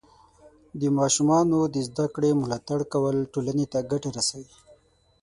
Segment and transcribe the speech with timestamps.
[0.79, 4.55] د ماشومانو د زده کړې ملاتړ کول ټولنې ته ګټه رسوي.